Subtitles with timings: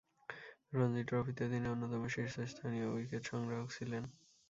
[0.73, 4.03] রঞ্জী ট্রফিতে তিনি অন্যতম শীর্ষস্থানীয় উইকেট সংগ্রাহক ছিলেন।